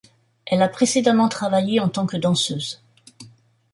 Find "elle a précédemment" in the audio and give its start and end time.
0.47-1.29